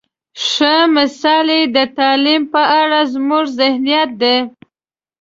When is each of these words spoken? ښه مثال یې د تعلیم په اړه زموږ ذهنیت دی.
ښه 0.45 0.73
مثال 0.95 1.47
یې 1.57 1.61
د 1.75 1.77
تعلیم 1.97 2.41
په 2.53 2.61
اړه 2.81 2.99
زموږ 3.13 3.45
ذهنیت 3.59 4.09
دی. 4.21 4.37